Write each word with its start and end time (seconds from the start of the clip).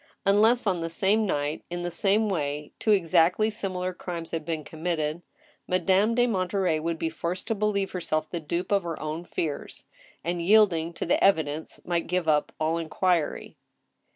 Unless 0.25 0.65
on 0.65 0.81
the 0.81 0.89
same 0.89 1.27
night, 1.27 1.63
in 1.69 1.83
the 1.83 1.91
same 1.91 2.27
way, 2.27 2.71
two 2.79 2.89
exactly 2.89 3.51
similar 3.51 3.93
crimes 3.93 4.31
had 4.31 4.43
been 4.43 4.63
committed, 4.63 5.21
Madame 5.67 6.15
de 6.15 6.25
Monterey 6.25 6.79
would 6.79 6.97
be 6.97 7.07
forced 7.07 7.45
to 7.49 7.53
believe 7.53 7.91
herself 7.91 8.27
the 8.27 8.39
dupe 8.39 8.71
of 8.71 8.81
her 8.81 8.99
own 8.99 9.23
fears, 9.23 9.85
and, 10.23 10.41
yielding 10.41 10.91
to 10.93 11.05
the 11.05 11.19
evi 11.21 11.45
dence, 11.45 11.79
might 11.85 12.07
give 12.07 12.27
up 12.27 12.51
all 12.59 12.79
inquiry. 12.79 13.57